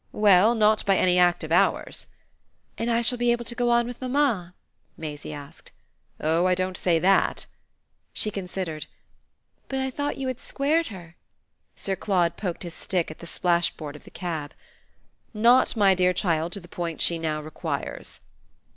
"Well 0.13 0.55
not 0.55 0.83
by 0.83 0.97
any 0.97 1.19
act 1.19 1.43
of 1.43 1.51
ours." 1.51 2.07
"And 2.75 2.89
I 2.89 3.03
shall 3.03 3.19
be 3.19 3.31
able 3.31 3.45
to 3.45 3.53
go 3.53 3.69
on 3.69 3.85
with 3.85 4.01
mamma?" 4.01 4.55
Maisie 4.97 5.31
asked. 5.31 5.71
"Oh 6.19 6.47
I 6.47 6.55
don't 6.55 6.75
say 6.75 6.97
that!" 6.97 7.45
She 8.11 8.31
considered. 8.31 8.87
"But 9.67 9.77
I 9.77 9.91
thought 9.91 10.15
you 10.17 10.21
said 10.21 10.21
you 10.21 10.27
had 10.29 10.41
squared 10.41 10.87
her?" 10.87 11.17
Sir 11.75 11.95
Claude 11.95 12.35
poked 12.35 12.63
his 12.63 12.73
stick 12.73 13.11
at 13.11 13.19
the 13.19 13.27
splashboard 13.27 13.95
of 13.95 14.03
the 14.03 14.09
cab. 14.09 14.55
"Not, 15.35 15.77
my 15.77 15.93
dear 15.93 16.13
child, 16.13 16.53
to 16.53 16.59
the 16.59 16.67
point 16.67 16.99
she 16.99 17.19
now 17.19 17.39
requires." 17.39 18.21